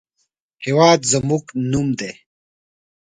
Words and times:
هېواد 0.65 0.99
زموږ 1.11 1.43
نوم 1.71 1.87
دی 1.99 2.11